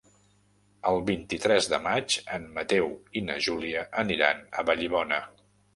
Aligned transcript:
El 0.91 0.97
vint-i-tres 1.09 1.69
de 1.75 1.81
maig 1.89 2.17
en 2.39 2.49
Mateu 2.59 2.91
i 3.21 3.25
na 3.29 3.39
Júlia 3.49 3.87
aniran 4.07 4.45
a 4.63 4.71
Vallibona. 4.73 5.27